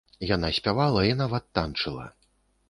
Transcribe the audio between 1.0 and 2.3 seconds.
і нават танчыла.